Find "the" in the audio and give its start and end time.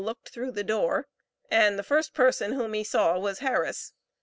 0.49-0.63, 1.77-1.83